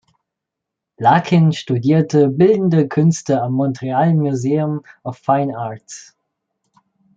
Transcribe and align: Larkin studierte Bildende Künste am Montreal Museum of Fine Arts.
Larkin 0.97 1.53
studierte 1.53 2.29
Bildende 2.29 2.87
Künste 2.87 3.39
am 3.43 3.53
Montreal 3.53 4.15
Museum 4.15 4.81
of 5.03 5.19
Fine 5.19 5.55
Arts. 5.55 6.17